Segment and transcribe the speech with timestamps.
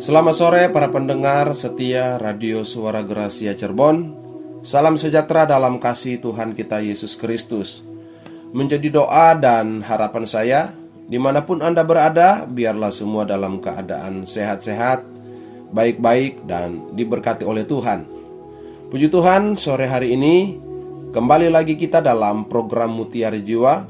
[0.00, 4.16] Selamat sore para pendengar setia Radio Suara Gracia Cirebon.
[4.64, 7.84] Salam sejahtera dalam kasih Tuhan kita Yesus Kristus.
[8.56, 10.72] Menjadi doa dan harapan saya,
[11.04, 15.04] di mana pun Anda berada, biarlah semua dalam keadaan sehat-sehat,
[15.68, 18.08] baik-baik, dan diberkati oleh Tuhan.
[18.88, 20.56] Puji Tuhan, sore hari ini
[21.12, 23.84] kembali lagi kita dalam program Mutiara Jiwa.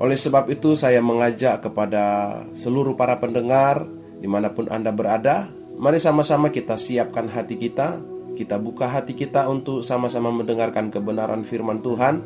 [0.00, 5.98] Oleh sebab itu, saya mengajak kepada seluruh para pendengar di mana pun Anda berada, mari
[5.98, 7.98] sama-sama kita siapkan hati kita,
[8.38, 12.22] kita buka hati kita untuk sama-sama mendengarkan kebenaran firman Tuhan,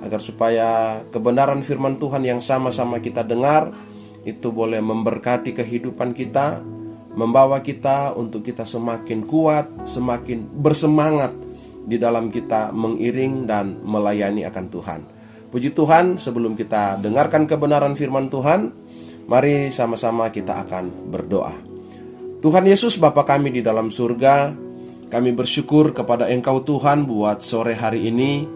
[0.00, 0.68] agar supaya
[1.12, 3.76] kebenaran firman Tuhan yang sama-sama kita dengar
[4.24, 6.64] itu boleh memberkati kehidupan kita,
[7.12, 11.36] membawa kita untuk kita semakin kuat, semakin bersemangat
[11.84, 15.00] di dalam kita mengiring dan melayani akan Tuhan.
[15.52, 18.81] Puji Tuhan, sebelum kita dengarkan kebenaran firman Tuhan,
[19.26, 21.54] mari sama-sama kita akan berdoa.
[22.42, 24.50] Tuhan Yesus Bapa kami di dalam surga,
[25.12, 28.48] kami bersyukur kepada Engkau Tuhan buat sore hari ini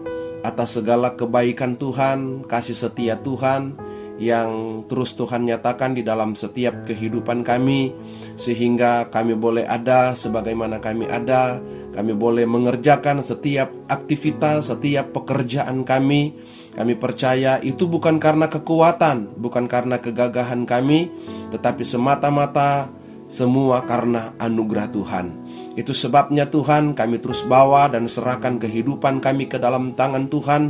[0.43, 3.77] atas segala kebaikan Tuhan, kasih setia Tuhan,
[4.17, 7.93] yang terus Tuhan nyatakan di dalam setiap kehidupan kami,
[8.35, 11.61] sehingga kami boleh ada sebagaimana kami ada,
[11.93, 16.33] kami boleh mengerjakan setiap aktivitas, setiap pekerjaan kami.
[16.77, 21.09] Kami percaya itu bukan karena kekuatan, bukan karena kegagahan kami,
[21.49, 22.93] tetapi semata-mata
[23.25, 25.25] semua karena anugerah Tuhan.
[25.73, 30.63] Itu sebabnya Tuhan kami terus bawa dan serahkan kehidupan kami ke dalam tangan Tuhan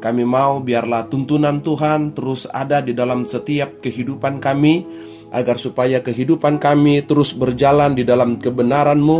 [0.00, 4.88] kami mau biarlah tuntunan Tuhan terus ada di dalam setiap kehidupan kami
[5.28, 9.18] agar supaya kehidupan kami terus berjalan di dalam kebenaran-Mu,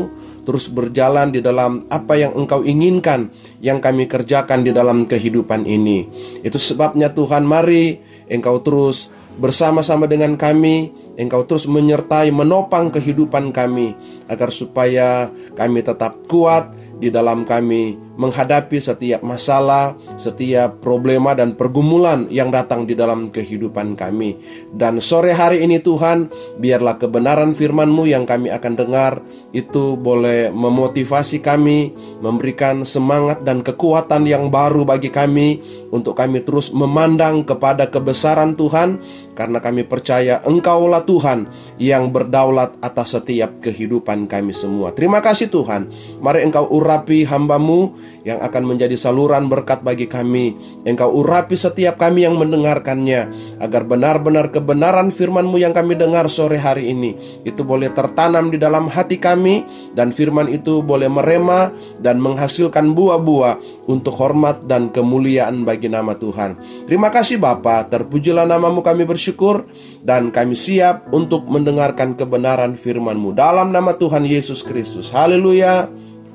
[0.50, 3.30] terus berjalan di dalam apa yang Engkau inginkan
[3.62, 6.10] yang kami kerjakan di dalam kehidupan ini.
[6.42, 9.06] Itu sebabnya Tuhan mari Engkau terus
[9.38, 13.94] bersama-sama dengan kami, Engkau terus menyertai menopang kehidupan kami
[14.27, 22.29] agar supaya kami tetap kuat di dalam kami menghadapi setiap masalah, setiap problema dan pergumulan
[22.29, 24.36] yang datang di dalam kehidupan kami.
[24.69, 26.29] Dan sore hari ini Tuhan,
[26.61, 29.25] biarlah kebenaran firman-Mu yang kami akan dengar
[29.57, 36.69] itu boleh memotivasi kami, memberikan semangat dan kekuatan yang baru bagi kami untuk kami terus
[36.77, 39.01] memandang kepada kebesaran Tuhan
[39.33, 41.48] karena kami percaya Engkaulah Tuhan
[41.81, 44.92] yang berdaulat atas setiap kehidupan kami semua.
[44.92, 45.89] Terima kasih Tuhan.
[46.20, 50.52] Mari Engkau urapi hambamu yang akan menjadi saluran berkat bagi kami.
[50.84, 56.92] Engkau urapi setiap kami yang mendengarkannya, agar benar-benar kebenaran firman-Mu yang kami dengar sore hari
[56.92, 57.16] ini,
[57.46, 59.64] itu boleh tertanam di dalam hati kami,
[59.96, 66.84] dan firman itu boleh merema dan menghasilkan buah-buah untuk hormat dan kemuliaan bagi nama Tuhan.
[66.84, 69.64] Terima kasih Bapa, terpujilah namamu kami bersyukur,
[70.04, 73.32] dan kami siap untuk mendengarkan kebenaran firman-Mu.
[73.32, 75.08] Dalam nama Tuhan Yesus Kristus.
[75.08, 75.88] Haleluya.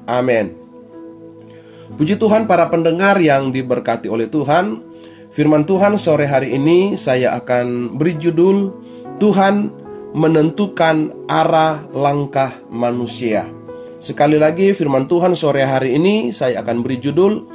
[0.06, 0.65] Amin.
[1.96, 4.84] Puji Tuhan para pendengar yang diberkati oleh Tuhan.
[5.32, 8.72] Firman Tuhan sore hari ini saya akan beri judul
[9.16, 9.72] Tuhan
[10.12, 13.48] menentukan arah langkah manusia.
[14.04, 17.48] Sekali lagi firman Tuhan sore hari ini saya akan beri judul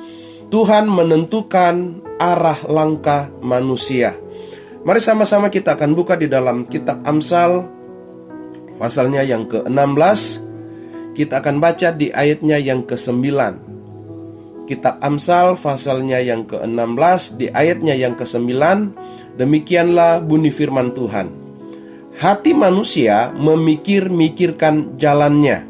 [0.49, 4.17] Tuhan menentukan arah langkah manusia.
[4.89, 7.69] Mari sama-sama kita akan buka di dalam kitab Amsal
[8.81, 10.41] Pasalnya yang ke-16
[11.13, 13.21] Kita akan baca di ayatnya yang ke-9
[14.71, 18.55] Kitab Amsal pasalnya yang ke-16 di ayatnya yang ke-9
[19.35, 21.27] Demikianlah bunyi firman Tuhan.
[22.15, 25.67] Hati manusia memikir-mikirkan jalannya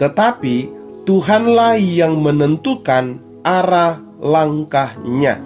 [0.00, 0.56] Tetapi
[1.04, 5.44] Tuhanlah yang menentukan arah langkahnya.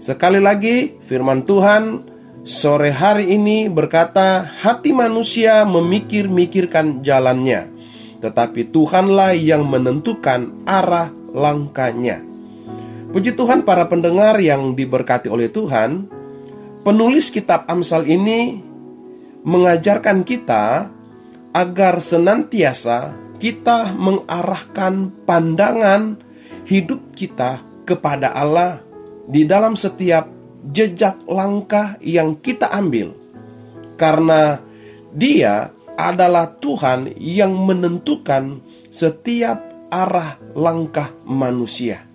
[0.00, 2.08] Sekali lagi firman Tuhan
[2.40, 7.68] sore hari ini berkata Hati manusia memikir-mikirkan jalannya
[8.24, 12.22] Tetapi Tuhanlah yang menentukan arah langkahnya.
[13.12, 16.08] Puji Tuhan para pendengar yang diberkati oleh Tuhan,
[16.80, 18.64] penulis kitab Amsal ini
[19.44, 20.88] mengajarkan kita
[21.52, 26.16] agar senantiasa kita mengarahkan pandangan
[26.64, 28.80] hidup kita kepada Allah
[29.26, 30.30] di dalam setiap
[30.70, 33.12] jejak langkah yang kita ambil.
[33.98, 34.62] Karena
[35.12, 35.68] Dia
[35.98, 42.08] adalah Tuhan yang menentukan setiap arah langkah manusia.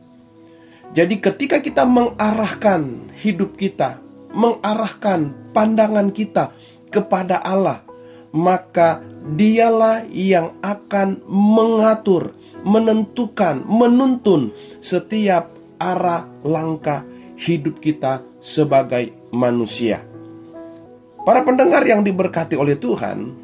[0.97, 4.01] Jadi, ketika kita mengarahkan hidup kita,
[4.33, 6.57] mengarahkan pandangan kita
[6.89, 7.85] kepada Allah,
[8.33, 12.31] maka Dialah yang akan mengatur,
[12.63, 15.51] menentukan, menuntun setiap
[15.83, 17.03] arah langkah
[17.35, 19.99] hidup kita sebagai manusia.
[21.27, 23.35] Para pendengar yang diberkati oleh Tuhan,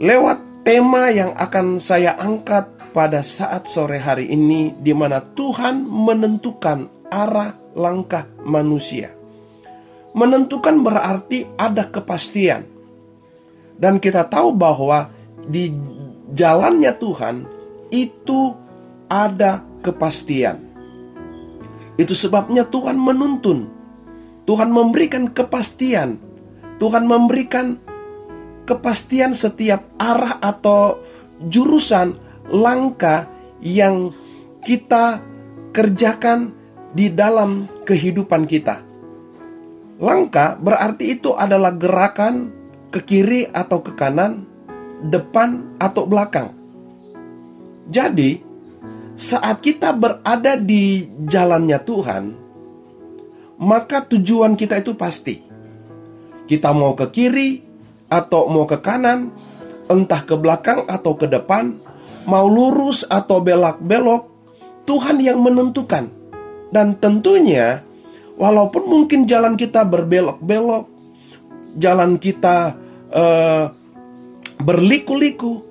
[0.00, 7.08] lewat tema yang akan saya angkat pada saat sore hari ini di mana Tuhan menentukan
[7.08, 9.12] arah langkah manusia.
[10.12, 12.68] Menentukan berarti ada kepastian.
[13.80, 15.08] Dan kita tahu bahwa
[15.48, 15.72] di
[16.36, 17.36] jalannya Tuhan
[17.88, 18.52] itu
[19.08, 20.60] ada kepastian.
[21.96, 23.68] Itu sebabnya Tuhan menuntun.
[24.44, 26.20] Tuhan memberikan kepastian.
[26.76, 27.80] Tuhan memberikan
[28.68, 31.00] kepastian setiap arah atau
[31.46, 33.24] jurusan langkah
[33.64, 34.12] yang
[34.62, 35.24] kita
[35.72, 36.52] kerjakan
[36.92, 38.84] di dalam kehidupan kita.
[39.96, 42.52] Langkah berarti itu adalah gerakan
[42.92, 44.44] ke kiri atau ke kanan,
[45.00, 46.52] depan atau belakang.
[47.88, 48.38] Jadi,
[49.16, 52.24] saat kita berada di jalannya Tuhan,
[53.62, 55.40] maka tujuan kita itu pasti.
[56.44, 57.62] Kita mau ke kiri
[58.12, 59.32] atau mau ke kanan,
[59.88, 61.78] entah ke belakang atau ke depan,
[62.26, 64.22] mau lurus atau belak-belok,
[64.86, 66.10] Tuhan yang menentukan.
[66.72, 67.84] Dan tentunya,
[68.40, 70.88] walaupun mungkin jalan kita berbelok-belok,
[71.76, 72.76] jalan kita
[73.12, 73.64] uh,
[74.62, 75.62] berliku-liku,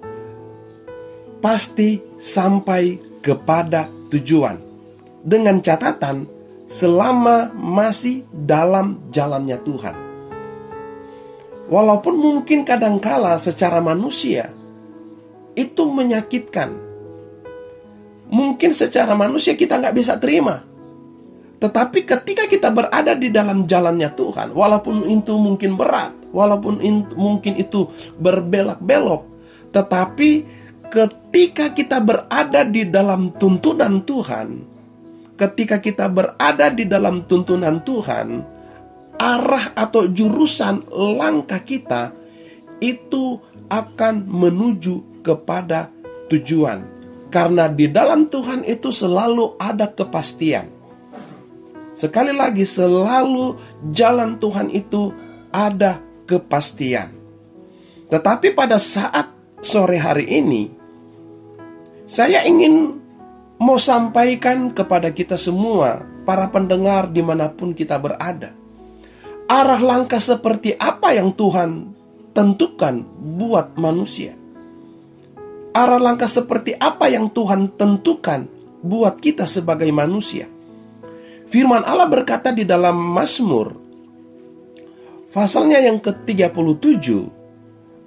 [1.42, 4.58] pasti sampai kepada tujuan.
[5.22, 6.26] Dengan catatan,
[6.72, 9.96] selama masih dalam jalannya Tuhan.
[11.72, 14.52] Walaupun mungkin kadangkala secara manusia
[15.56, 16.72] itu menyakitkan.
[18.32, 20.64] Mungkin secara manusia kita nggak bisa terima.
[21.62, 27.54] Tetapi ketika kita berada di dalam jalannya Tuhan, walaupun itu mungkin berat, walaupun itu, mungkin
[27.60, 27.86] itu
[28.18, 29.22] berbelok-belok,
[29.70, 30.30] tetapi
[30.90, 34.48] ketika kita berada di dalam tuntunan Tuhan,
[35.38, 38.42] ketika kita berada di dalam tuntunan Tuhan,
[39.22, 42.10] arah atau jurusan langkah kita
[42.82, 43.38] itu
[43.70, 45.90] akan menuju kepada
[46.28, 46.86] tujuan.
[47.32, 50.68] Karena di dalam Tuhan itu selalu ada kepastian.
[51.96, 53.56] Sekali lagi, selalu
[53.96, 55.16] jalan Tuhan itu
[55.54, 57.14] ada kepastian.
[58.12, 59.32] Tetapi pada saat
[59.64, 60.68] sore hari ini,
[62.10, 63.00] saya ingin
[63.62, 68.52] mau sampaikan kepada kita semua, para pendengar di mana pun kita berada.
[69.48, 71.92] Arah langkah seperti apa yang Tuhan
[72.32, 73.04] tentukan
[73.40, 74.41] buat manusia.
[75.72, 78.48] Arah langkah seperti apa yang Tuhan tentukan
[78.84, 80.50] buat kita sebagai manusia.
[81.48, 83.76] Firman Allah berkata di dalam Mazmur
[85.32, 87.08] pasalnya yang ke-37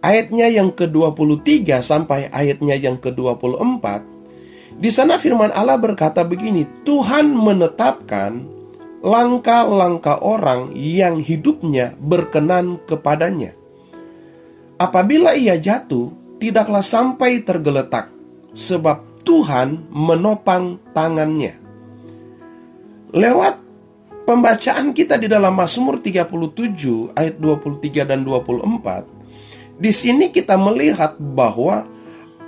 [0.05, 4.05] ayatnya yang ke-23 sampai ayatnya yang ke-24,
[4.77, 8.45] di sana firman Allah berkata begini, Tuhan menetapkan
[9.01, 13.57] langkah-langkah orang yang hidupnya berkenan kepadanya.
[14.77, 18.11] Apabila ia jatuh, tidaklah sampai tergeletak,
[18.55, 21.57] sebab Tuhan menopang tangannya.
[23.15, 23.61] Lewat
[24.25, 31.87] pembacaan kita di dalam Mazmur 37 ayat 23 dan 24, di sini kita melihat bahwa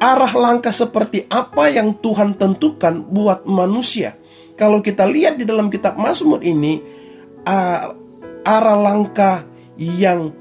[0.00, 4.16] arah langkah seperti apa yang Tuhan tentukan buat manusia.
[4.56, 6.80] Kalau kita lihat di dalam kitab Mazmur ini,
[8.42, 9.44] arah langkah
[9.76, 10.32] yang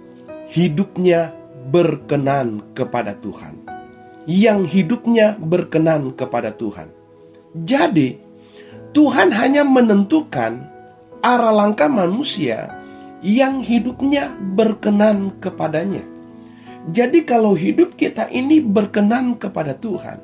[0.48, 1.35] hidupnya
[1.70, 3.66] berkenan kepada Tuhan.
[4.26, 6.90] Yang hidupnya berkenan kepada Tuhan.
[7.54, 8.18] Jadi,
[8.96, 10.66] Tuhan hanya menentukan
[11.22, 12.72] arah langkah manusia
[13.26, 16.06] yang hidupnya berkenan kepadanya.
[16.94, 20.22] Jadi kalau hidup kita ini berkenan kepada Tuhan,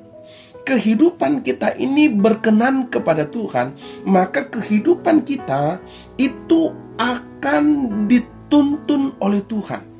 [0.61, 3.73] kehidupan kita ini berkenan kepada Tuhan,
[4.05, 5.81] maka kehidupan kita
[6.21, 6.69] itu
[7.01, 7.65] akan
[8.05, 9.90] dituntun oleh Tuhan.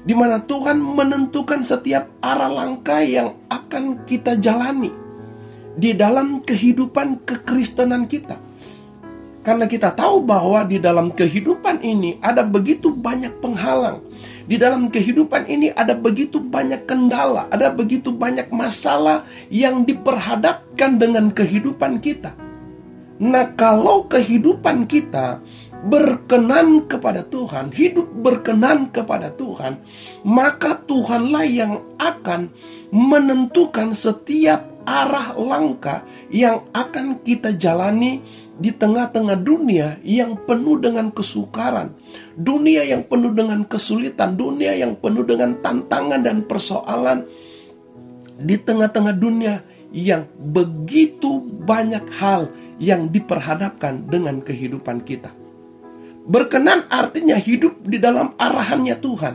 [0.00, 4.90] Di mana Tuhan menentukan setiap arah langkah yang akan kita jalani
[5.76, 8.40] di dalam kehidupan kekristenan kita.
[9.40, 14.04] Karena kita tahu bahwa di dalam kehidupan ini ada begitu banyak penghalang,
[14.44, 21.32] di dalam kehidupan ini ada begitu banyak kendala, ada begitu banyak masalah yang diperhadapkan dengan
[21.32, 22.36] kehidupan kita.
[23.20, 25.40] Nah, kalau kehidupan kita
[25.86, 29.80] berkenan kepada Tuhan, hidup berkenan kepada Tuhan,
[30.28, 32.52] maka Tuhanlah yang akan
[32.92, 38.20] menentukan setiap arah langkah yang akan kita jalani
[38.60, 41.96] di tengah-tengah dunia yang penuh dengan kesukaran,
[42.36, 47.24] dunia yang penuh dengan kesulitan, dunia yang penuh dengan tantangan dan persoalan,
[48.36, 49.64] di tengah-tengah dunia
[49.96, 55.39] yang begitu banyak hal yang diperhadapkan dengan kehidupan kita.
[56.26, 59.34] Berkenan artinya hidup di dalam arahannya Tuhan.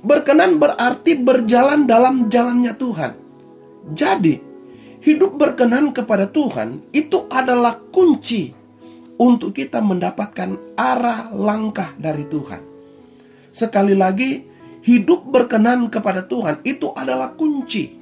[0.00, 3.12] Berkenan berarti berjalan dalam jalannya Tuhan.
[3.96, 4.34] Jadi,
[5.04, 8.52] hidup berkenan kepada Tuhan itu adalah kunci
[9.20, 12.60] untuk kita mendapatkan arah langkah dari Tuhan.
[13.52, 14.40] Sekali lagi,
[14.84, 18.00] hidup berkenan kepada Tuhan itu adalah kunci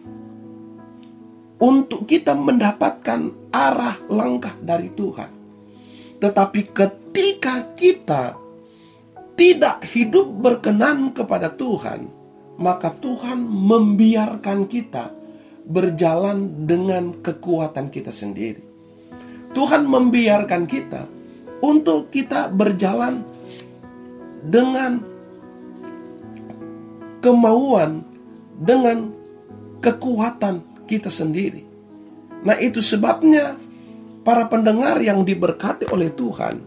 [1.58, 5.37] untuk kita mendapatkan arah langkah dari Tuhan.
[6.18, 8.34] Tetapi ketika kita
[9.38, 12.10] tidak hidup berkenan kepada Tuhan,
[12.58, 15.14] maka Tuhan membiarkan kita
[15.62, 18.62] berjalan dengan kekuatan kita sendiri.
[19.54, 21.06] Tuhan membiarkan kita
[21.62, 23.22] untuk kita berjalan
[24.42, 24.98] dengan
[27.22, 28.02] kemauan,
[28.58, 29.10] dengan
[29.78, 31.62] kekuatan kita sendiri.
[32.42, 33.58] Nah, itu sebabnya
[34.28, 36.60] para pendengar yang diberkati oleh Tuhan,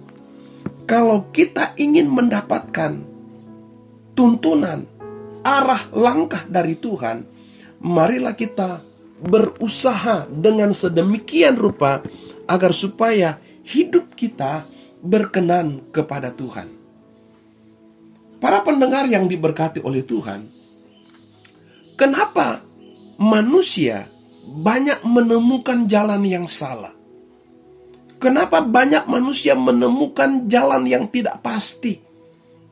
[0.90, 3.06] kalau kita ingin mendapatkan
[4.18, 4.90] tuntunan
[5.46, 7.22] arah langkah dari Tuhan,
[7.86, 8.82] marilah kita
[9.22, 12.02] berusaha dengan sedemikian rupa
[12.50, 14.66] agar supaya hidup kita
[15.06, 16.66] berkenan kepada Tuhan.
[18.42, 20.50] Para pendengar yang diberkati oleh Tuhan,
[21.94, 22.66] kenapa
[23.22, 24.10] manusia
[24.50, 27.01] banyak menemukan jalan yang salah?
[28.22, 31.98] Kenapa banyak manusia menemukan jalan yang tidak pasti?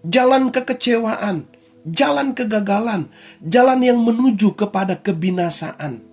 [0.05, 1.49] Jalan kekecewaan,
[1.89, 3.09] jalan kegagalan,
[3.41, 6.05] jalan yang menuju kepada kebinasaan.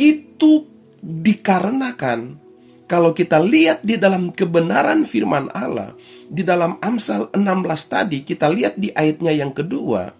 [0.00, 0.72] Itu
[1.04, 2.40] dikarenakan
[2.88, 5.92] kalau kita lihat di dalam kebenaran firman Allah,
[6.32, 10.16] di dalam Amsal 16 tadi, kita lihat di ayatnya yang kedua,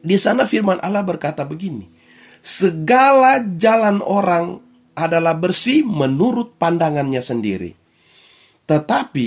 [0.00, 1.88] di sana firman Allah berkata begini,
[2.44, 4.65] segala jalan orang
[4.96, 7.76] adalah bersih menurut pandangannya sendiri.
[8.64, 9.26] Tetapi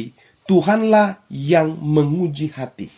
[0.49, 2.89] Tuhanlah yang menguji hati.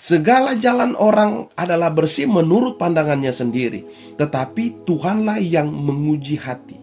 [0.00, 3.84] Segala jalan orang adalah bersih menurut pandangannya sendiri,
[4.16, 6.78] tetapi Tuhanlah yang menguji hati.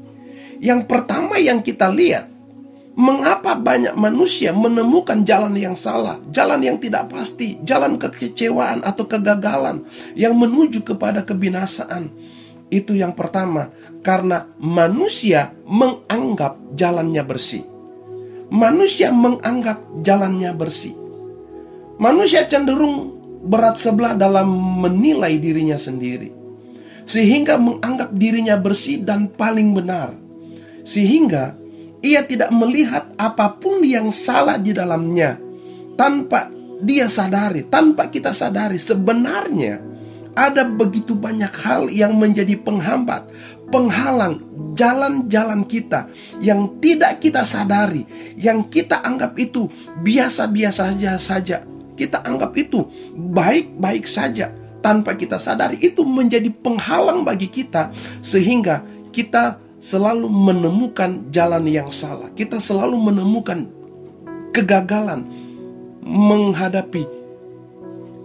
[0.62, 2.30] Yang pertama yang kita lihat,
[2.94, 9.82] mengapa banyak manusia menemukan jalan yang salah, jalan yang tidak pasti, jalan kekecewaan atau kegagalan
[10.14, 12.14] yang menuju kepada kebinasaan.
[12.70, 17.64] Itu yang pertama, karena manusia menganggap jalannya bersih.
[18.54, 20.94] Manusia menganggap jalannya bersih.
[21.98, 23.16] Manusia cenderung
[23.48, 24.52] berat sebelah dalam
[24.84, 26.30] menilai dirinya sendiri,
[27.08, 30.14] sehingga menganggap dirinya bersih dan paling benar,
[30.84, 31.56] sehingga
[32.04, 35.40] ia tidak melihat apa pun yang salah di dalamnya
[35.96, 36.52] tanpa
[36.84, 39.80] dia sadari, tanpa kita sadari sebenarnya
[40.34, 43.30] ada begitu banyak hal yang menjadi penghambat,
[43.74, 44.38] penghalang
[44.78, 46.06] jalan-jalan kita
[46.38, 48.06] yang tidak kita sadari,
[48.38, 49.66] yang kita anggap itu
[50.06, 51.58] biasa-biasa saja saja.
[51.94, 52.86] Kita anggap itu
[53.18, 57.90] baik-baik saja tanpa kita sadari itu menjadi penghalang bagi kita
[58.22, 62.30] sehingga kita selalu menemukan jalan yang salah.
[62.34, 63.70] Kita selalu menemukan
[64.54, 65.26] kegagalan
[66.02, 67.06] menghadapi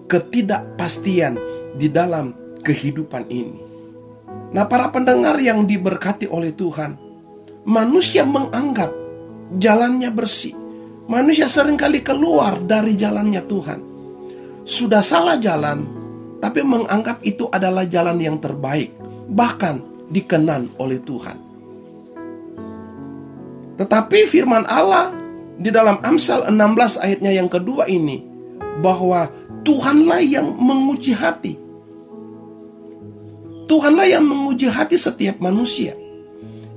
[0.08, 1.36] ketidakpastian
[1.76, 2.32] di dalam
[2.64, 3.67] kehidupan ini.
[4.48, 6.96] Nah, para pendengar yang diberkati oleh Tuhan,
[7.68, 8.88] manusia menganggap
[9.60, 10.56] jalannya bersih.
[11.08, 13.80] Manusia sering kali keluar dari jalannya Tuhan.
[14.68, 15.84] Sudah salah jalan,
[16.40, 18.92] tapi menganggap itu adalah jalan yang terbaik,
[19.28, 21.36] bahkan dikenan oleh Tuhan.
[23.78, 25.12] Tetapi firman Allah
[25.60, 28.24] di dalam Amsal 16 ayatnya yang kedua ini
[28.80, 29.28] bahwa
[29.62, 31.67] Tuhanlah yang menguji hati
[33.68, 35.92] Tuhanlah yang menguji hati setiap manusia.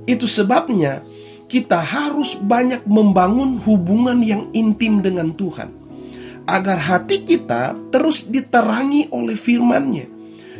[0.04, 1.00] Itu sebabnya
[1.48, 5.72] kita harus banyak membangun hubungan yang intim dengan Tuhan.
[6.44, 10.06] Agar hati kita terus diterangi oleh firman-Nya.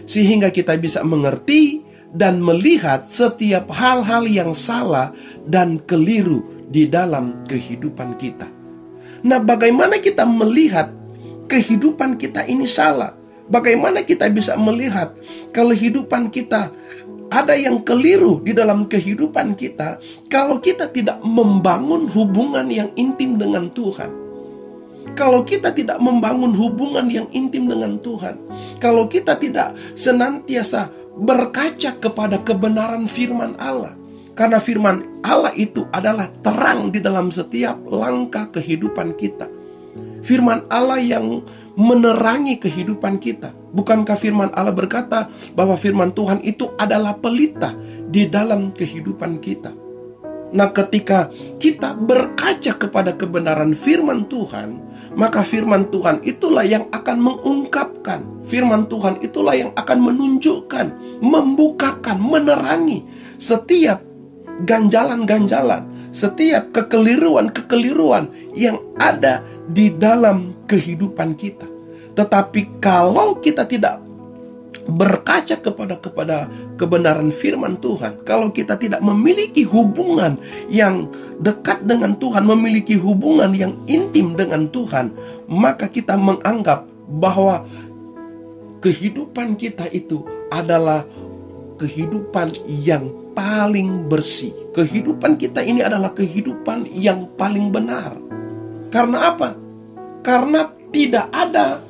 [0.09, 5.17] Sehingga kita bisa mengerti dan melihat setiap hal-hal yang salah
[5.49, 8.49] dan keliru di dalam kehidupan kita.
[9.23, 10.93] Nah, bagaimana kita melihat
[11.49, 13.22] kehidupan kita ini salah?
[13.53, 15.13] Bagaimana kita bisa melihat
[15.53, 16.73] kehidupan kita
[17.29, 20.01] ada yang keliru di dalam kehidupan kita
[20.33, 24.09] kalau kita tidak membangun hubungan yang intim dengan Tuhan.
[25.13, 28.41] Kalau kita tidak membangun hubungan yang intim dengan Tuhan,
[28.81, 30.89] kalau kita tidak senantiasa
[31.21, 33.93] berkaca kepada kebenaran firman Allah,
[34.33, 39.51] karena firman Allah itu adalah terang di dalam setiap langkah kehidupan kita.
[40.23, 41.43] Firman Allah yang
[41.79, 43.53] menerangi kehidupan kita.
[43.73, 47.73] Bukankah firman Allah berkata bahwa firman Tuhan itu adalah pelita
[48.09, 49.73] di dalam kehidupan kita?
[50.53, 54.77] Nah, ketika kita berkaca kepada kebenaran firman Tuhan,
[55.17, 58.21] maka firman Tuhan itulah yang akan mengungkapkan.
[58.45, 60.87] Firman Tuhan itulah yang akan menunjukkan,
[61.25, 63.09] membukakan, menerangi
[63.41, 64.05] setiap
[64.69, 71.67] ganjalan-ganjalan, setiap kekeliruan-kekeliruan yang ada di dalam kehidupan kita.
[72.13, 74.03] Tetapi kalau kita tidak
[74.83, 81.07] berkaca kepada kepada kebenaran firman Tuhan, kalau kita tidak memiliki hubungan yang
[81.39, 85.15] dekat dengan Tuhan, memiliki hubungan yang intim dengan Tuhan,
[85.47, 87.63] maka kita menganggap bahwa
[88.83, 91.07] kehidupan kita itu adalah
[91.79, 94.53] kehidupan yang paling bersih.
[94.77, 98.19] Kehidupan kita ini adalah kehidupan yang paling benar.
[98.93, 99.57] Karena apa?
[100.21, 101.81] Karena tidak ada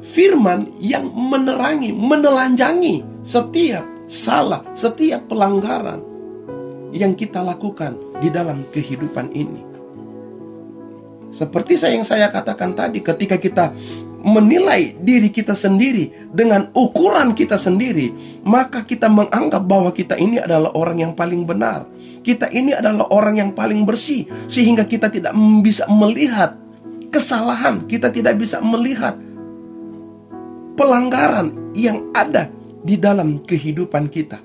[0.00, 6.00] firman yang menerangi, menelanjangi setiap salah, setiap pelanggaran
[6.90, 9.62] yang kita lakukan di dalam kehidupan ini.
[11.30, 13.70] Seperti saya yang saya katakan tadi, ketika kita
[14.20, 18.12] menilai diri kita sendiri dengan ukuran kita sendiri,
[18.44, 21.88] maka kita menganggap bahwa kita ini adalah orang yang paling benar.
[22.20, 25.32] Kita ini adalah orang yang paling bersih, sehingga kita tidak
[25.64, 26.52] bisa melihat
[27.08, 29.16] kesalahan, kita tidak bisa melihat
[30.76, 32.52] pelanggaran yang ada
[32.84, 34.40] di dalam kehidupan kita.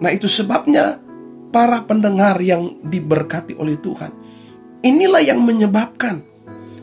[0.00, 1.02] Nah, itu sebabnya
[1.50, 4.10] para pendengar yang diberkati oleh Tuhan.
[4.80, 6.24] Inilah yang menyebabkan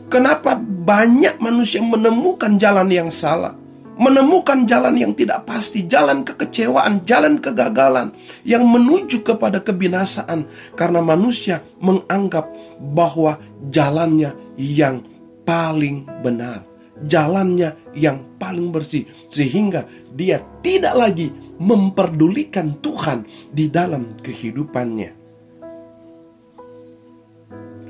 [0.08, 3.54] kenapa banyak manusia menemukan jalan yang salah,
[3.96, 8.12] menemukan jalan yang tidak pasti, jalan kekecewaan, jalan kegagalan
[8.42, 12.48] yang menuju kepada kebinasaan karena manusia menganggap
[12.80, 13.38] bahwa
[13.70, 15.04] jalannya yang
[15.46, 16.68] paling benar
[17.06, 21.30] jalannya yang paling bersih sehingga dia tidak lagi
[21.62, 23.22] memperdulikan Tuhan
[23.54, 25.10] di dalam kehidupannya.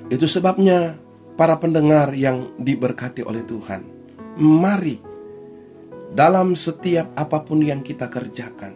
[0.09, 0.97] Itu sebabnya
[1.39, 3.87] para pendengar yang diberkati oleh Tuhan,
[4.43, 4.99] mari
[6.11, 8.75] dalam setiap apa pun yang kita kerjakan,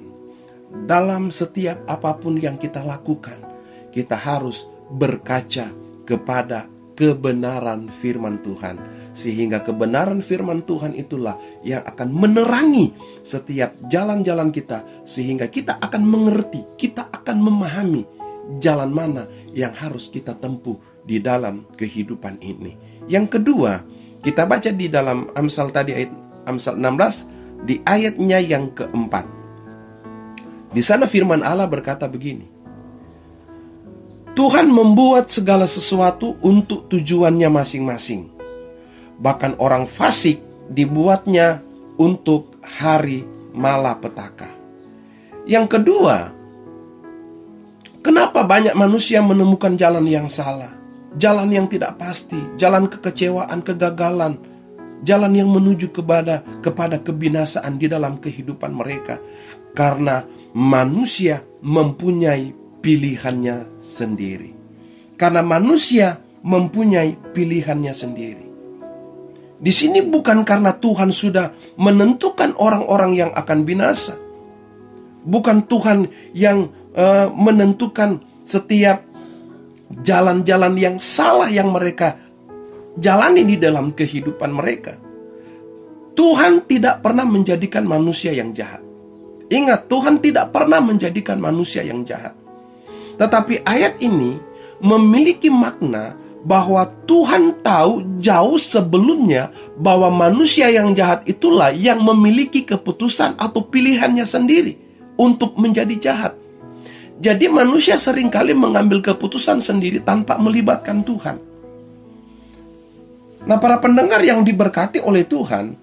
[0.87, 3.43] dalam setiap apa pun yang kita lakukan,
[3.91, 4.63] kita harus
[4.95, 5.75] berkaca
[6.07, 8.79] kepada kebenaran firman Tuhan.
[9.13, 16.65] Sehingga kebenaran firman Tuhan itulah yang akan menerangi setiap jalan-jalan kita sehingga kita akan mengerti,
[16.81, 18.09] kita akan memahami
[18.57, 22.75] jalan mana yang harus kita tempuh di dalam kehidupan ini.
[23.11, 23.83] Yang kedua,
[24.23, 26.13] kita baca di dalam Amsal tadi ayat
[26.47, 29.27] Amsal 16 di ayatnya yang keempat.
[30.73, 32.49] Di sana firman Allah berkata begini.
[34.33, 38.33] Tuhan membuat segala sesuatu untuk tujuannya masing-masing
[39.23, 41.63] bahkan orang fasik dibuatnya
[41.95, 43.23] untuk hari
[43.55, 44.51] malapetaka.
[45.47, 46.35] Yang kedua,
[48.03, 50.75] kenapa banyak manusia menemukan jalan yang salah,
[51.17, 54.39] jalan yang tidak pasti, jalan kekecewaan, kegagalan,
[55.03, 59.19] jalan yang menuju kepada kepada kebinasaan di dalam kehidupan mereka
[59.77, 64.51] karena manusia mempunyai pilihannya sendiri.
[65.17, 68.47] Karena manusia mempunyai pilihannya sendiri.
[69.63, 74.19] Di sini bukan karena Tuhan sudah menentukan orang-orang yang akan binasa.
[75.23, 76.67] Bukan Tuhan yang
[76.99, 79.07] uh, menentukan setiap
[80.01, 82.17] jalan-jalan yang salah yang mereka
[82.97, 84.97] jalani di dalam kehidupan mereka.
[86.13, 88.81] Tuhan tidak pernah menjadikan manusia yang jahat.
[89.53, 92.33] Ingat, Tuhan tidak pernah menjadikan manusia yang jahat.
[93.21, 94.41] Tetapi ayat ini
[94.81, 103.39] memiliki makna bahwa Tuhan tahu jauh sebelumnya bahwa manusia yang jahat itulah yang memiliki keputusan
[103.39, 104.75] atau pilihannya sendiri
[105.15, 106.42] untuk menjadi jahat.
[107.23, 111.39] Jadi manusia sering kali mengambil keputusan sendiri tanpa melibatkan Tuhan.
[113.47, 115.79] Nah, para pendengar yang diberkati oleh Tuhan,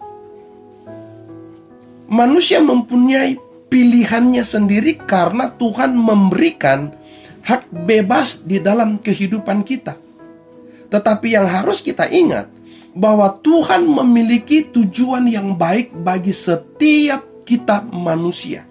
[2.12, 3.40] manusia mempunyai
[3.72, 6.92] pilihannya sendiri karena Tuhan memberikan
[7.48, 9.96] hak bebas di dalam kehidupan kita.
[10.92, 12.52] Tetapi yang harus kita ingat
[12.92, 18.69] bahwa Tuhan memiliki tujuan yang baik bagi setiap kita manusia.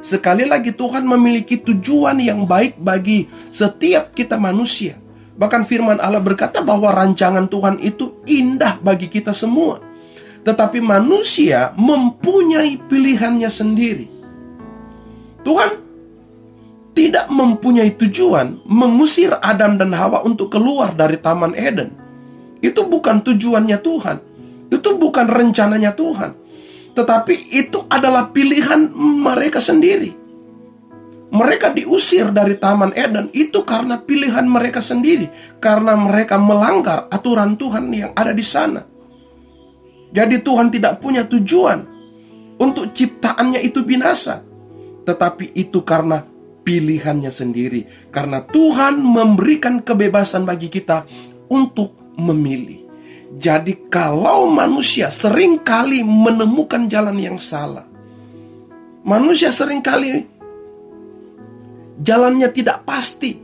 [0.00, 4.96] Sekali lagi Tuhan memiliki tujuan yang baik bagi setiap kita manusia.
[5.36, 9.80] Bahkan firman Allah berkata bahwa rancangan Tuhan itu indah bagi kita semua.
[10.40, 14.08] Tetapi manusia mempunyai pilihannya sendiri.
[15.44, 15.80] Tuhan
[16.96, 21.92] tidak mempunyai tujuan mengusir Adam dan Hawa untuk keluar dari Taman Eden.
[22.64, 24.16] Itu bukan tujuannya Tuhan.
[24.72, 26.39] Itu bukan rencananya Tuhan.
[26.92, 30.18] Tetapi itu adalah pilihan mereka sendiri.
[31.30, 35.30] mereka diusir dari Taman Eden itu karena pilihan mereka sendiri,
[35.62, 38.82] karena mereka melanggar aturan Tuhan yang ada di sana.
[40.10, 41.86] Jadi Tuhan tidak punya tujuan
[42.58, 44.42] untuk ciptaannya itu binasa,
[45.06, 46.26] tetapi itu karena
[46.66, 51.06] pilihannya sendiri, karena Tuhan memberikan kebebasan bagi kita
[51.46, 52.89] untuk memilih.
[53.30, 57.86] Jadi kalau manusia sering kali menemukan jalan yang salah,
[59.06, 60.26] manusia sering kali
[62.00, 63.38] jalannya tidak pasti.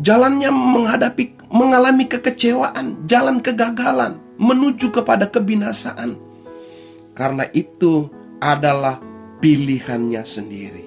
[0.00, 6.16] Jalannya menghadapi mengalami kekecewaan, jalan kegagalan menuju kepada kebinasaan.
[7.12, 8.08] Karena itu
[8.40, 8.96] adalah
[9.44, 10.84] pilihannya sendiri.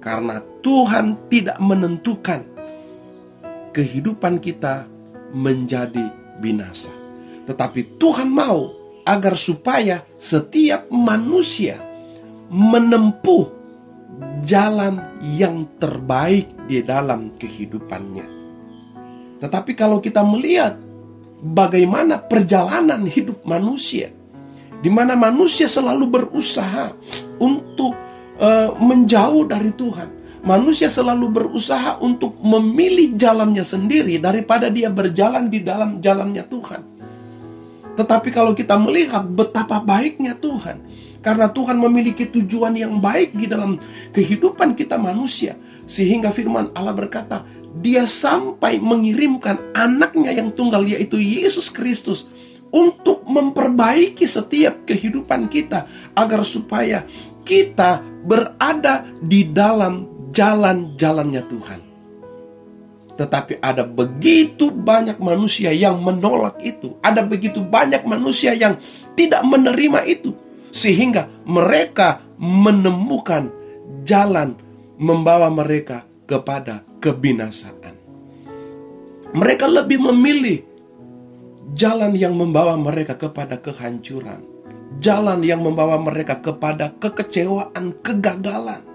[0.00, 2.44] Karena Tuhan tidak menentukan
[3.72, 4.84] kehidupan kita
[5.32, 6.90] menjadi binasa.
[7.44, 8.72] Tetapi Tuhan mau
[9.04, 11.80] agar supaya setiap manusia
[12.50, 13.60] menempuh
[14.44, 15.00] jalan
[15.36, 18.26] yang terbaik di dalam kehidupannya.
[19.40, 20.76] Tetapi kalau kita melihat
[21.40, 24.12] bagaimana perjalanan hidup manusia,
[24.84, 26.92] di mana manusia selalu berusaha
[27.40, 27.96] untuk
[28.36, 30.08] uh, menjauh dari Tuhan,
[30.40, 36.82] manusia selalu berusaha untuk memilih jalannya sendiri daripada dia berjalan di dalam jalannya Tuhan.
[37.98, 40.80] Tetapi kalau kita melihat betapa baiknya Tuhan,
[41.20, 43.76] karena Tuhan memiliki tujuan yang baik di dalam
[44.16, 45.56] kehidupan kita manusia.
[45.84, 47.44] Sehingga firman Allah berkata,
[47.76, 52.26] dia sampai mengirimkan anaknya yang tunggal yaitu Yesus Kristus
[52.70, 57.04] untuk memperbaiki setiap kehidupan kita agar supaya
[57.44, 61.80] kita berada di dalam jalan-jalannya Tuhan.
[63.20, 66.96] Tetapi ada begitu banyak manusia yang menolak itu.
[67.04, 68.80] Ada begitu banyak manusia yang
[69.12, 70.32] tidak menerima itu.
[70.72, 73.52] Sehingga mereka menemukan
[74.08, 74.56] jalan
[74.96, 77.92] membawa mereka kepada kebinasaan.
[79.36, 80.64] Mereka lebih memilih
[81.76, 84.42] jalan yang membawa mereka kepada kehancuran.
[84.98, 88.89] Jalan yang membawa mereka kepada kekecewaan, kegagalan.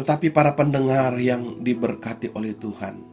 [0.00, 3.04] Tetapi para pendengar yang diberkati oleh Tuhan,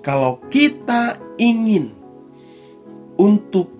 [0.00, 1.92] kalau kita ingin
[3.20, 3.76] untuk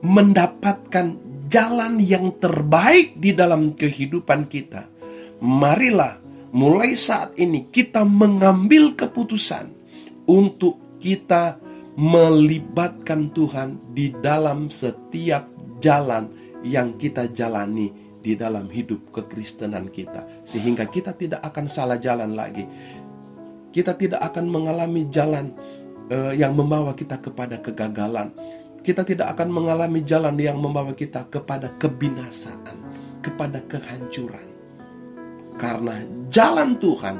[0.00, 4.86] mendapatkan jalan yang terbaik di dalam kehidupan kita.
[5.40, 6.20] Marilah
[6.52, 9.72] mulai saat ini kita mengambil keputusan
[10.28, 11.56] untuk kita
[11.98, 15.48] melibatkan Tuhan di dalam setiap
[15.82, 16.30] jalan
[16.62, 22.64] yang kita jalani di dalam hidup kekristenan kita sehingga kita tidak akan salah jalan lagi.
[23.68, 25.52] Kita tidak akan mengalami jalan
[26.08, 28.32] uh, yang membawa kita kepada kegagalan
[28.88, 32.76] kita tidak akan mengalami jalan yang membawa kita kepada kebinasaan,
[33.20, 34.48] kepada kehancuran.
[35.60, 36.00] Karena
[36.32, 37.16] jalan Tuhan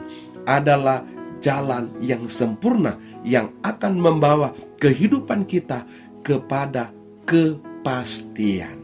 [0.49, 1.05] adalah
[1.45, 5.85] jalan yang sempurna yang akan membawa kehidupan kita
[6.25, 6.89] kepada
[7.27, 8.81] kepastian.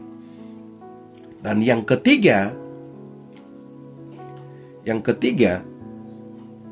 [1.41, 2.51] Dan yang ketiga,
[4.85, 5.65] yang ketiga,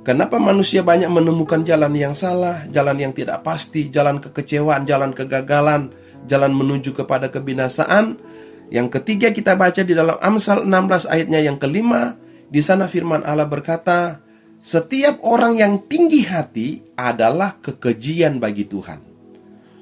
[0.03, 5.95] Kenapa manusia banyak menemukan jalan yang salah, jalan yang tidak pasti, jalan kekecewaan, jalan kegagalan,
[6.27, 8.19] jalan menuju kepada kebinasaan.
[8.67, 12.19] Yang ketiga kita baca di dalam Amsal 16 ayatnya yang kelima.
[12.51, 14.19] Di sana firman Allah berkata,
[14.59, 18.99] setiap orang yang tinggi hati adalah kekejian bagi Tuhan.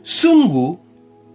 [0.06, 0.78] Sungguh,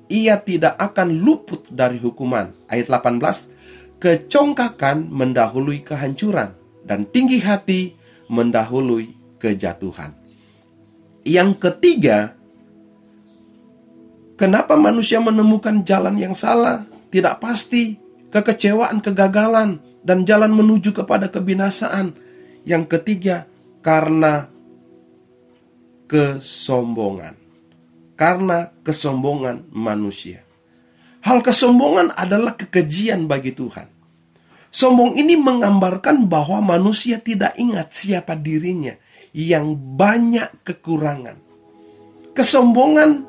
[0.07, 2.55] ia tidak akan luput dari hukuman.
[2.71, 6.55] Ayat 18, kecongkakan mendahului kehancuran,
[6.87, 7.99] dan tinggi hati
[8.31, 9.11] mendahului
[9.43, 10.15] kejatuhan.
[11.27, 12.37] Yang ketiga,
[14.37, 17.97] Kenapa manusia menemukan jalan yang salah, tidak pasti,
[18.29, 22.13] kekecewaan, kegagalan, dan jalan menuju kepada kebinasaan?
[22.69, 23.49] Yang ketiga,
[23.81, 24.53] karena
[26.05, 27.33] kesombongan.
[28.13, 30.45] Karena kesombongan manusia.
[31.25, 33.89] Hal kesombongan adalah kekejian bagi Tuhan.
[34.71, 38.95] Sombong ini menggambarkan bahwa manusia tidak ingat siapa dirinya
[39.33, 41.37] yang banyak kekurangan.
[42.37, 43.25] Kesombongan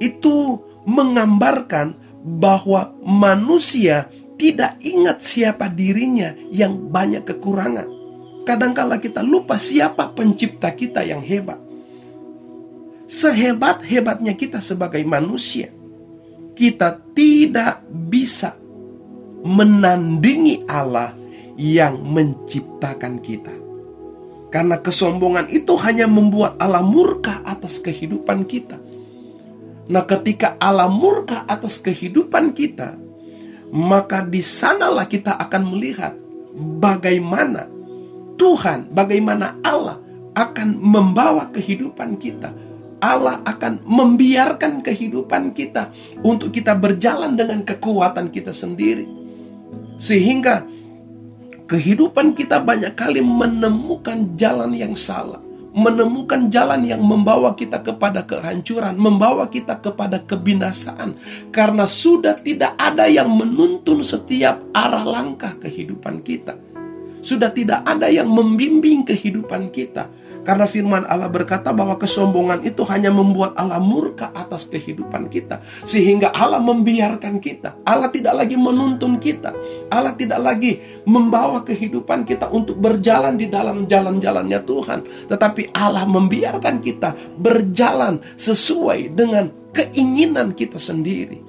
[0.00, 7.88] itu menggambarkan bahwa manusia tidak ingat siapa dirinya yang banyak kekurangan.
[8.46, 11.60] Kadangkala kita lupa siapa pencipta kita yang hebat.
[13.08, 15.72] Sehebat-hebatnya kita sebagai manusia,
[16.52, 18.56] kita tidak bisa
[19.42, 21.14] menandingi Allah
[21.58, 23.54] yang menciptakan kita.
[24.48, 28.80] Karena kesombongan itu hanya membuat Allah murka atas kehidupan kita.
[29.88, 32.96] Nah, ketika Allah murka atas kehidupan kita,
[33.68, 36.16] maka di sanalah kita akan melihat
[36.80, 37.68] bagaimana
[38.40, 40.00] Tuhan, bagaimana Allah
[40.32, 42.54] akan membawa kehidupan kita.
[42.98, 45.94] Allah akan membiarkan kehidupan kita
[46.26, 49.17] untuk kita berjalan dengan kekuatan kita sendiri.
[49.98, 50.64] Sehingga
[51.68, 55.42] kehidupan kita banyak kali menemukan jalan yang salah
[55.78, 61.14] menemukan jalan yang membawa kita kepada kehancuran, membawa kita kepada kebinasaan,
[61.54, 66.58] karena sudah tidak ada yang menuntun setiap arah langkah kehidupan kita,
[67.22, 70.10] sudah tidak ada yang membimbing kehidupan kita.
[70.48, 75.60] Karena firman Allah berkata bahwa kesombongan itu hanya membuat Allah murka atas kehidupan kita.
[75.84, 77.84] Sehingga Allah membiarkan kita.
[77.84, 79.52] Allah tidak lagi menuntun kita.
[79.92, 85.28] Allah tidak lagi membawa kehidupan kita untuk berjalan di dalam jalan-jalannya Tuhan.
[85.28, 91.47] Tetapi Allah membiarkan kita berjalan sesuai dengan keinginan kita sendiri.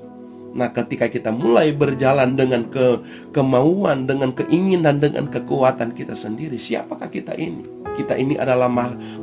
[0.59, 2.99] Nah, ketika kita mulai berjalan dengan ke
[3.31, 7.63] kemauan, dengan keinginan, dengan kekuatan kita sendiri, siapakah kita ini?
[7.95, 8.67] Kita ini adalah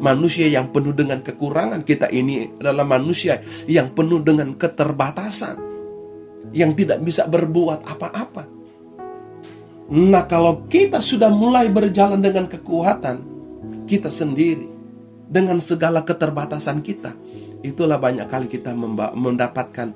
[0.01, 1.85] manusia yang penuh dengan kekurangan.
[1.85, 5.61] Kita ini adalah manusia yang penuh dengan keterbatasan.
[6.57, 8.49] Yang tidak bisa berbuat apa-apa.
[9.93, 13.21] Nah, kalau kita sudah mulai berjalan dengan kekuatan
[13.85, 14.73] kita sendiri,
[15.29, 17.13] dengan segala keterbatasan kita,
[17.61, 18.73] itulah banyak kali kita
[19.13, 19.93] mendapatkan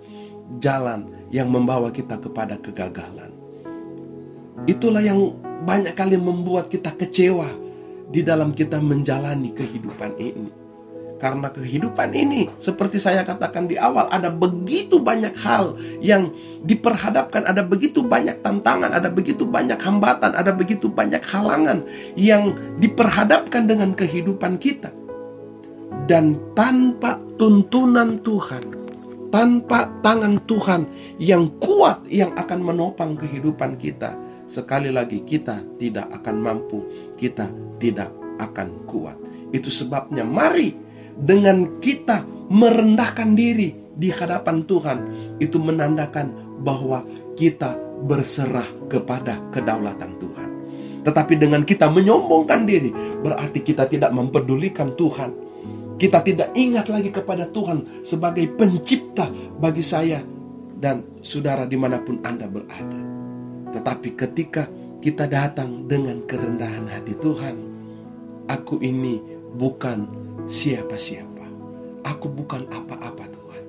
[0.61, 3.31] jalan yang membawa kita kepada kegagalan.
[4.67, 7.49] Itulah yang banyak kali membuat kita kecewa
[8.11, 10.51] di dalam kita menjalani kehidupan ini.
[11.21, 16.33] Karena kehidupan ini, seperti saya katakan di awal, ada begitu banyak hal yang
[16.65, 21.85] diperhadapkan, ada begitu banyak tantangan, ada begitu banyak hambatan, ada begitu banyak halangan
[22.17, 24.89] yang diperhadapkan dengan kehidupan kita.
[26.09, 28.80] Dan tanpa tuntunan Tuhan,
[29.31, 30.83] tanpa tangan Tuhan
[31.23, 34.15] yang kuat yang akan menopang kehidupan kita,
[34.51, 36.79] sekali lagi kita tidak akan mampu,
[37.15, 37.47] kita
[37.79, 38.11] tidak
[38.43, 39.17] akan kuat.
[39.55, 40.75] Itu sebabnya mari
[41.15, 44.99] dengan kita merendahkan diri di hadapan Tuhan,
[45.39, 47.07] itu menandakan bahwa
[47.39, 50.51] kita berserah kepada kedaulatan Tuhan.
[51.01, 52.93] Tetapi dengan kita menyombongkan diri,
[53.25, 55.40] berarti kita tidak mempedulikan Tuhan.
[56.01, 59.29] Kita tidak ingat lagi kepada Tuhan sebagai pencipta
[59.61, 60.25] bagi saya
[60.81, 63.01] dan saudara di mana pun Anda berada.
[63.77, 64.65] Tetapi ketika
[65.05, 67.57] kita datang dengan kerendahan hati Tuhan,
[68.49, 69.21] aku ini
[69.61, 70.09] bukan
[70.49, 71.45] siapa-siapa.
[72.09, 73.65] Aku bukan apa-apa Tuhan.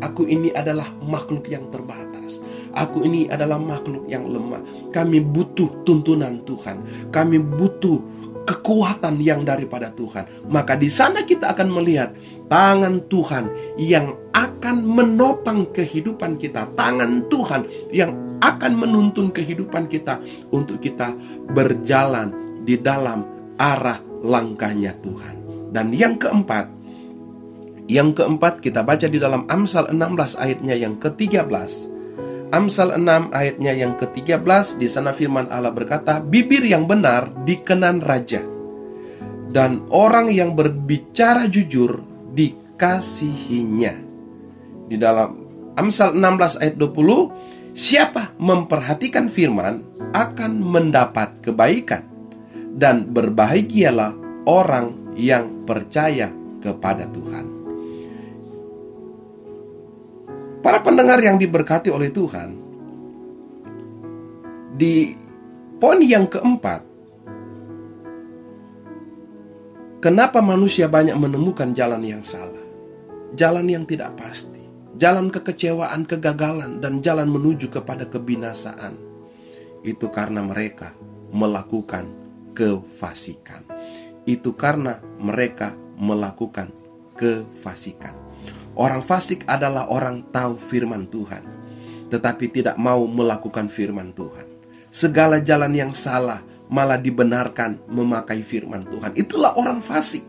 [0.00, 2.40] Aku ini adalah makhluk yang terbatas.
[2.72, 4.64] Aku ini adalah makhluk yang lemah.
[4.96, 7.08] Kami butuh tuntunan Tuhan.
[7.12, 8.00] Kami butuh
[8.46, 10.46] kekuatan yang daripada Tuhan.
[10.46, 12.14] Maka di sana kita akan melihat
[12.46, 16.70] tangan Tuhan yang akan menopang kehidupan kita.
[16.78, 20.22] Tangan Tuhan yang akan menuntun kehidupan kita
[20.54, 21.10] untuk kita
[21.50, 23.26] berjalan di dalam
[23.58, 25.34] arah langkahnya Tuhan.
[25.74, 26.70] Dan yang keempat,
[27.90, 31.95] yang keempat kita baca di dalam Amsal 16 ayatnya yang ke-13.
[32.54, 38.44] Amsal 6 ayatnya yang ke-13 di sana firman Allah berkata, bibir yang benar dikenan raja
[39.50, 42.02] dan orang yang berbicara jujur
[42.34, 43.94] dikasihinya.
[44.86, 45.30] Di dalam
[45.74, 49.84] Amsal 16 ayat 20 Siapa memperhatikan firman
[50.16, 52.08] akan mendapat kebaikan
[52.72, 54.16] dan berbahagialah
[54.48, 56.32] orang yang percaya
[56.64, 57.45] kepada Tuhan.
[60.66, 62.50] Para pendengar yang diberkati oleh Tuhan,
[64.74, 65.14] di
[65.78, 66.82] poin yang keempat,
[70.02, 72.66] kenapa manusia banyak menemukan jalan yang salah,
[73.38, 74.56] jalan yang tidak pasti
[74.98, 78.96] jalan kekecewaan, kegagalan, dan jalan menuju kepada kebinasaan.
[79.86, 80.96] Itu karena mereka
[81.30, 82.10] melakukan
[82.56, 83.62] kefasikan.
[84.26, 86.74] Itu karena mereka melakukan
[87.14, 88.25] kefasikan.
[88.76, 91.40] Orang fasik adalah orang tahu firman Tuhan,
[92.12, 94.44] tetapi tidak mau melakukan firman Tuhan.
[94.92, 99.16] Segala jalan yang salah malah dibenarkan memakai firman Tuhan.
[99.16, 100.24] Itulah orang fasik.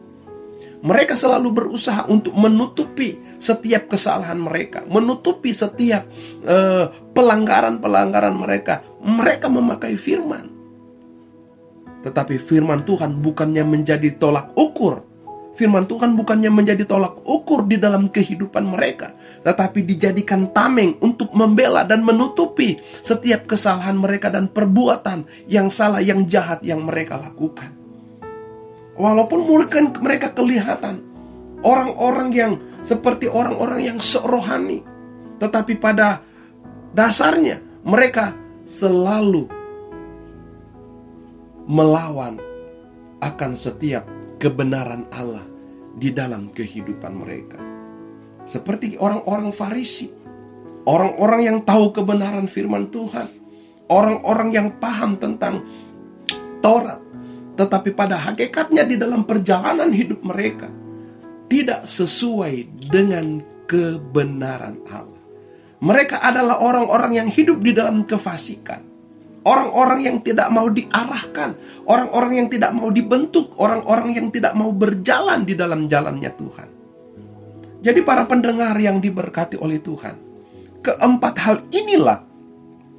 [0.77, 6.05] Mereka selalu berusaha untuk menutupi setiap kesalahan mereka, menutupi setiap
[6.45, 6.86] eh,
[7.17, 8.86] pelanggaran-pelanggaran mereka.
[9.01, 10.53] Mereka memakai firman.
[12.05, 15.16] Tetapi firman Tuhan bukannya menjadi tolak ukur.
[15.58, 21.82] Firman Tuhan bukannya menjadi tolak ukur di dalam kehidupan mereka, tetapi dijadikan tameng untuk membela
[21.82, 27.74] dan menutupi setiap kesalahan mereka dan perbuatan yang salah, yang jahat yang mereka lakukan.
[29.02, 31.02] Walaupun mungkin mereka kelihatan
[31.65, 32.54] orang-orang yang
[32.86, 34.86] seperti orang-orang yang serohani,
[35.41, 36.22] tetapi pada
[36.93, 38.30] dasarnya mereka
[38.70, 39.50] selalu
[41.65, 42.38] melawan
[43.26, 45.45] akan setiap kebenaran Allah
[45.97, 47.60] di dalam kehidupan mereka.
[48.47, 50.08] Seperti orang-orang Farisi,
[50.88, 53.28] orang-orang yang tahu kebenaran firman Tuhan,
[53.91, 55.67] orang-orang yang paham tentang
[56.63, 57.02] Taurat,
[57.60, 60.71] tetapi pada hakikatnya di dalam perjalanan hidup mereka
[61.52, 65.21] tidak sesuai dengan kebenaran Allah.
[65.78, 68.87] Mereka adalah orang-orang yang hidup di dalam kefasikan.
[69.47, 71.55] Orang-orang yang tidak mau diarahkan,
[71.88, 76.69] orang-orang yang tidak mau dibentuk, orang-orang yang tidak mau berjalan di dalam jalannya Tuhan.
[77.79, 80.19] Jadi para pendengar yang diberkati oleh Tuhan,
[80.83, 82.27] keempat hal inilah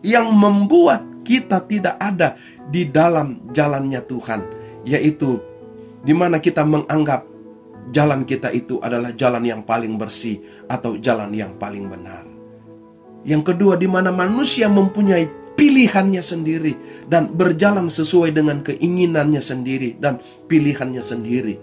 [0.00, 2.40] yang membuat kita tidak ada
[2.72, 4.40] di dalam jalannya Tuhan,
[4.88, 5.36] yaitu
[6.00, 7.28] di mana kita menganggap
[7.92, 12.24] jalan kita itu adalah jalan yang paling bersih atau jalan yang paling benar.
[13.28, 16.78] Yang kedua, di mana manusia mempunyai pilihannya sendiri
[17.10, 21.58] dan berjalan sesuai dengan keinginannya sendiri dan pilihannya sendiri.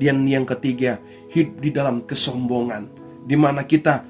[0.00, 2.88] Dan yang ketiga, hidup di dalam kesombongan,
[3.28, 4.02] di mana kita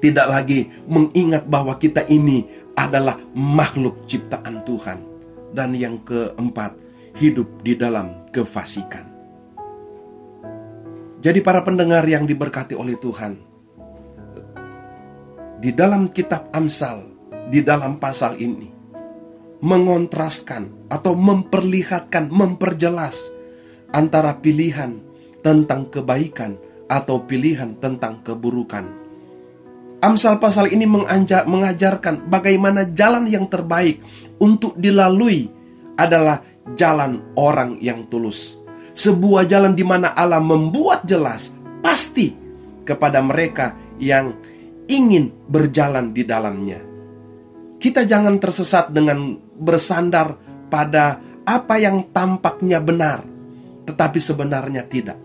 [0.00, 4.98] tidak lagi mengingat bahwa kita ini adalah makhluk ciptaan Tuhan.
[5.52, 6.72] Dan yang keempat,
[7.20, 9.04] hidup di dalam kefasikan.
[11.22, 13.38] Jadi para pendengar yang diberkati oleh Tuhan,
[15.62, 17.11] di dalam kitab Amsal,
[17.48, 18.68] di dalam pasal ini,
[19.64, 23.32] mengontraskan atau memperlihatkan, memperjelas
[23.90, 25.00] antara pilihan
[25.40, 29.02] tentang kebaikan atau pilihan tentang keburukan
[30.02, 30.82] Amsal pasal ini
[31.22, 34.02] mengajarkan bagaimana jalan yang terbaik
[34.42, 35.46] untuk dilalui
[35.94, 36.42] adalah
[36.74, 38.58] jalan orang yang tulus.
[38.98, 42.34] Sebuah jalan di mana Allah membuat jelas pasti
[42.82, 44.34] kepada mereka yang
[44.90, 46.91] ingin berjalan di dalamnya.
[47.82, 50.38] Kita jangan tersesat dengan bersandar
[50.70, 53.26] pada apa yang tampaknya benar,
[53.90, 55.18] tetapi sebenarnya tidak.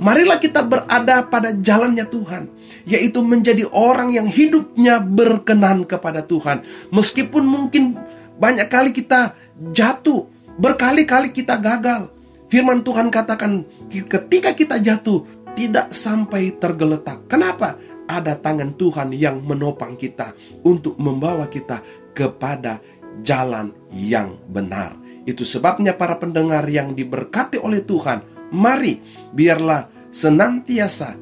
[0.00, 2.48] Marilah kita berada pada jalannya Tuhan,
[2.88, 6.64] yaitu menjadi orang yang hidupnya berkenan kepada Tuhan.
[6.88, 7.96] Meskipun mungkin
[8.40, 9.36] banyak kali kita
[9.72, 12.08] jatuh, berkali-kali kita gagal.
[12.48, 15.24] Firman Tuhan katakan ketika kita jatuh
[15.56, 17.24] tidak sampai tergeletak.
[17.28, 17.80] Kenapa?
[18.06, 21.82] Ada tangan Tuhan yang menopang kita untuk membawa kita
[22.14, 22.78] kepada
[23.26, 24.94] jalan yang benar.
[25.26, 29.02] Itu sebabnya para pendengar yang diberkati oleh Tuhan, Mari,
[29.34, 31.18] biarlah senantiasa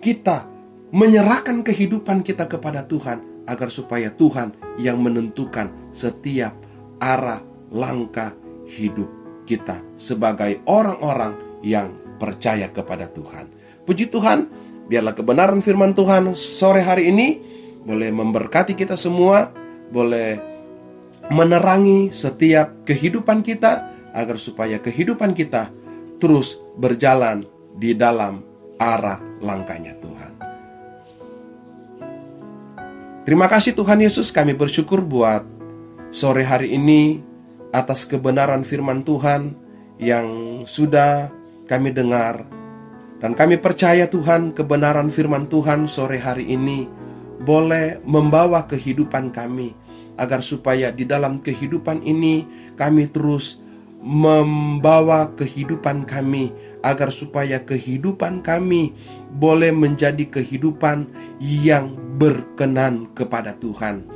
[0.00, 0.48] kita
[0.88, 6.56] menyerahkan kehidupan kita kepada Tuhan agar supaya Tuhan yang menentukan setiap
[6.96, 8.32] arah langkah
[8.64, 9.08] hidup
[9.44, 13.52] kita sebagai orang-orang yang percaya kepada Tuhan.
[13.86, 14.50] Puji Tuhan,
[14.86, 17.28] biarlah kebenaran firman Tuhan sore hari ini
[17.86, 19.50] boleh memberkati kita semua,
[19.94, 20.38] boleh
[21.30, 25.70] menerangi setiap kehidupan kita agar supaya kehidupan kita
[26.18, 27.46] terus berjalan
[27.76, 28.42] di dalam
[28.80, 30.32] arah langkahnya Tuhan.
[33.26, 35.42] Terima kasih Tuhan Yesus, kami bersyukur buat
[36.14, 37.18] sore hari ini
[37.74, 39.50] atas kebenaran firman Tuhan
[39.98, 41.28] yang sudah
[41.66, 42.46] kami dengar.
[43.16, 46.84] Dan kami percaya Tuhan kebenaran firman Tuhan sore hari ini
[47.40, 49.72] boleh membawa kehidupan kami
[50.20, 52.44] agar supaya di dalam kehidupan ini
[52.76, 53.60] kami terus
[54.00, 56.52] membawa kehidupan kami
[56.84, 58.94] agar supaya kehidupan kami
[59.32, 61.08] boleh menjadi kehidupan
[61.42, 64.06] yang berkenan kepada Tuhan.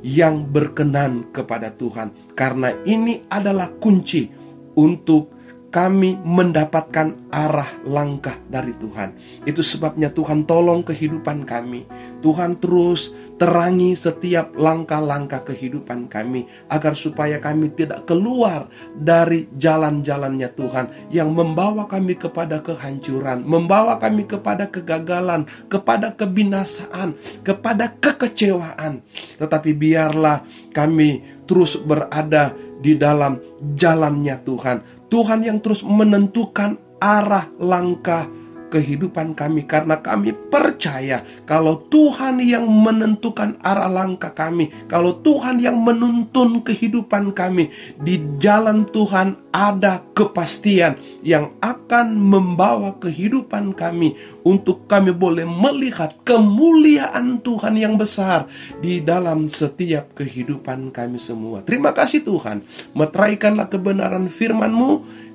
[0.00, 2.12] Yang berkenan kepada Tuhan.
[2.32, 4.28] Karena ini adalah kunci
[4.76, 5.39] untuk
[5.70, 9.14] kami mendapatkan arah langkah dari Tuhan.
[9.46, 11.86] Itu sebabnya Tuhan tolong kehidupan kami.
[12.20, 20.86] Tuhan terus terangi setiap langkah-langkah kehidupan kami agar supaya kami tidak keluar dari jalan-jalannya Tuhan
[21.08, 29.06] yang membawa kami kepada kehancuran, membawa kami kepada kegagalan, kepada kebinasaan, kepada kekecewaan.
[29.40, 33.36] Tetapi biarlah kami terus berada di dalam
[33.76, 38.39] jalannya Tuhan Tuhan yang terus menentukan arah langkah
[38.70, 45.76] kehidupan kami karena kami percaya kalau Tuhan yang menentukan arah langkah kami, kalau Tuhan yang
[45.82, 50.94] menuntun kehidupan kami di jalan Tuhan ada kepastian
[51.26, 54.14] yang akan membawa kehidupan kami
[54.46, 58.46] untuk kami boleh melihat kemuliaan Tuhan yang besar
[58.78, 61.66] di dalam setiap kehidupan kami semua.
[61.66, 62.62] Terima kasih Tuhan,
[62.94, 64.90] meteraikanlah kebenaran firman-Mu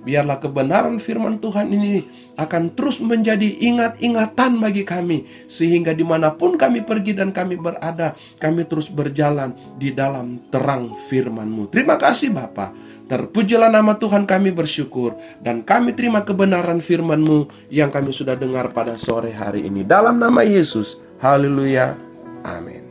[0.06, 2.06] Biarlah kebenaran firman Tuhan ini
[2.38, 5.26] akan terus menjadi ingat-ingatan bagi kami.
[5.50, 10.94] Sehingga di mana pun kami pergi dan kami berada, kami terus berjalan di dalam terang
[11.10, 11.74] firman-Mu.
[11.74, 13.02] Terima kasih Bapak.
[13.10, 18.98] Terpujilah nama Tuhan kami bersyukur dan kami terima kebenaran firman-Mu yang kami sudah dengar pada
[18.98, 19.82] sore hari ini.
[19.86, 21.98] Dalam nama Yesus, haleluya,
[22.46, 22.85] amin.